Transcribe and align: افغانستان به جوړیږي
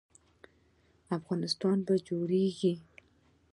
افغانستان 1.17 1.77
به 1.87 1.95
جوړیږي 2.07 2.73